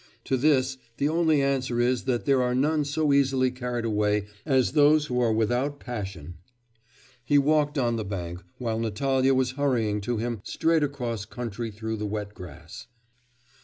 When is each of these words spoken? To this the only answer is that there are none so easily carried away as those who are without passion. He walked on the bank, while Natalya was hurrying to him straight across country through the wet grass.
To 0.23 0.35
this 0.35 0.77
the 0.97 1.07
only 1.07 1.43
answer 1.43 1.79
is 1.79 2.05
that 2.05 2.25
there 2.25 2.41
are 2.41 2.55
none 2.55 2.85
so 2.85 3.13
easily 3.13 3.51
carried 3.51 3.85
away 3.85 4.25
as 4.47 4.71
those 4.71 5.05
who 5.05 5.21
are 5.21 5.31
without 5.31 5.79
passion. 5.79 6.39
He 7.23 7.37
walked 7.37 7.77
on 7.77 7.97
the 7.97 8.03
bank, 8.03 8.41
while 8.57 8.79
Natalya 8.79 9.35
was 9.35 9.51
hurrying 9.51 10.01
to 10.01 10.17
him 10.17 10.41
straight 10.43 10.81
across 10.81 11.25
country 11.25 11.69
through 11.69 11.97
the 11.97 12.07
wet 12.07 12.33
grass. 12.33 12.87